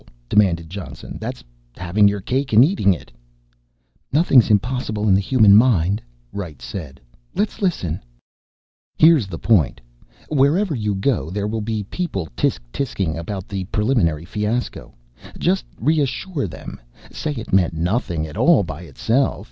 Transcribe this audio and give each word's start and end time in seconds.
demanded 0.27 0.67
Johnson. 0.67 1.19
"That's 1.21 1.43
having 1.77 2.07
your 2.07 2.21
cake 2.21 2.53
and 2.53 2.65
eating 2.65 2.91
it." 2.91 3.11
"Nothing's 4.11 4.49
impossible 4.49 5.07
in 5.07 5.13
the 5.13 5.21
human 5.21 5.55
mind," 5.55 6.01
Wright 6.33 6.59
said. 6.59 6.99
"Let's 7.35 7.61
listen." 7.61 8.01
"Here's 8.97 9.27
the 9.27 9.37
point. 9.37 9.79
Wherever 10.27 10.73
you 10.73 10.95
go 10.95 11.29
there 11.29 11.45
will 11.45 11.61
be 11.61 11.83
people 11.83 12.27
tsk 12.35 12.63
tsking 12.73 13.15
about 13.15 13.47
the 13.47 13.65
Preliminary 13.65 14.25
fiasco. 14.25 14.95
Just 15.37 15.65
reassure 15.79 16.47
them, 16.47 16.81
say 17.11 17.33
it 17.33 17.53
meant 17.53 17.75
nothing 17.75 18.25
at 18.25 18.37
all 18.37 18.63
by 18.63 18.81
itself. 18.81 19.39